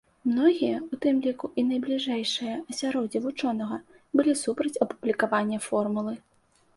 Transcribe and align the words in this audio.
Многія, 0.29 0.77
у 0.95 0.97
тым 1.03 1.17
ліку 1.25 1.49
і 1.61 1.65
найбліжэйшае 1.71 2.55
асяроддзе 2.73 3.21
вучонага, 3.25 3.77
былі 4.21 4.33
супраць 4.43 4.73
апублікавання 4.87 5.59
формулы. 5.69 6.15